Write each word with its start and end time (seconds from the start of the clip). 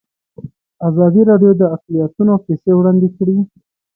ازادي 0.87 1.21
راډیو 1.29 1.51
د 1.57 1.61
اقلیتونه 1.75 2.33
کیسې 2.45 2.71
وړاندې 2.75 3.07
کړي. 3.17 3.37